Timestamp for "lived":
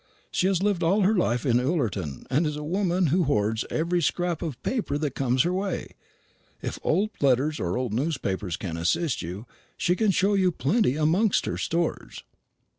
0.63-0.81